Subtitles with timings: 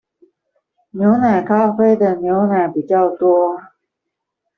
[0.93, 3.61] 牛奶咖啡的牛奶比較多